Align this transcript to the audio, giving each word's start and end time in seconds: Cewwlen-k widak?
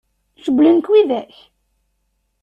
Cewwlen-k 0.43 0.85
widak? 0.91 1.35